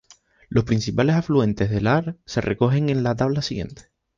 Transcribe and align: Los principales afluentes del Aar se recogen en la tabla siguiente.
Los 0.49 0.63
principales 0.63 1.15
afluentes 1.15 1.69
del 1.69 1.85
Aar 1.85 2.17
se 2.25 2.41
recogen 2.41 2.89
en 2.89 3.03
la 3.03 3.13
tabla 3.13 3.43
siguiente. 3.43 3.91